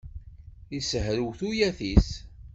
Issehrew 0.77 1.29
tuyat-is. 1.39 2.09